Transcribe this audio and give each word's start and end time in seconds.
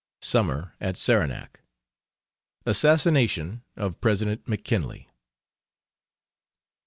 SUMMER 0.23 0.73
AT 0.81 0.97
SARANAC. 0.97 1.59
ASSASSINATION 2.65 3.61
OF 3.77 4.01
PRESIDENT 4.01 4.47
McKINLEY. 4.47 5.07